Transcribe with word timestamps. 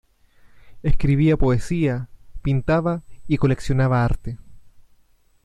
Escribía 0.81 1.37
poesía, 1.37 2.09
pintaba 2.41 3.03
y 3.27 3.37
coleccionaba 3.37 4.03
arte. 4.03 4.39